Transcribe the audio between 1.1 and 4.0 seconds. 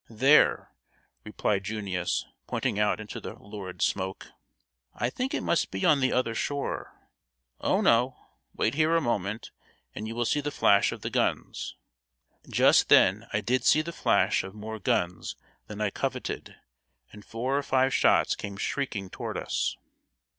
replied "Junius," pointing out into the lurid